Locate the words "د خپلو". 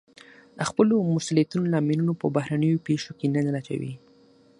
0.57-0.95